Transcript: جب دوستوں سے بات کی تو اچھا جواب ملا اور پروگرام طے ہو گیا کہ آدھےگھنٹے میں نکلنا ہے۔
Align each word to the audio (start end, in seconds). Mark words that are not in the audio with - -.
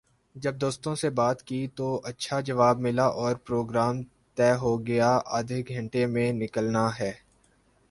جب 0.35 0.55
دوستوں 0.55 0.93
سے 0.95 1.09
بات 1.09 1.41
کی 1.43 1.67
تو 1.75 2.01
اچھا 2.03 2.39
جواب 2.39 2.79
ملا 2.79 3.05
اور 3.21 3.35
پروگرام 3.45 4.01
طے 4.37 4.51
ہو 4.61 4.77
گیا 4.87 5.19
کہ 5.19 5.29
آدھےگھنٹے 5.29 6.05
میں 6.05 6.31
نکلنا 6.33 6.89
ہے۔ 6.99 7.11